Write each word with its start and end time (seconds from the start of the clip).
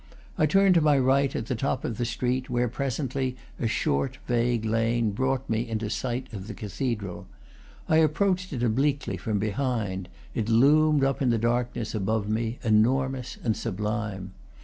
I 0.35 0.47
turned 0.47 0.73
to 0.73 0.81
my 0.81 0.97
right, 0.97 1.35
at 1.35 1.45
the 1.45 1.53
top 1.53 1.85
of 1.85 1.99
the 1.99 2.05
street, 2.05 2.49
where 2.49 2.67
presently 2.67 3.35
a 3.59 3.67
short, 3.67 4.17
vague 4.25 4.65
lane 4.65 5.11
brought 5.11 5.47
me 5.47 5.69
into 5.69 5.91
sight 5.91 6.25
of 6.33 6.47
the 6.47 6.55
cathedral. 6.55 7.27
I 7.87 8.01
ap 8.01 8.09
proached 8.13 8.51
it 8.51 8.63
obliquely, 8.63 9.15
from 9.17 9.37
behind; 9.37 10.09
it 10.33 10.49
loomed 10.49 11.03
up 11.03 11.21
in 11.21 11.29
the 11.29 11.37
darkness 11.37 11.93
above 11.93 12.27
me, 12.27 12.57
enormous 12.63 13.37
and 13.43 13.55
sublime. 13.55 14.31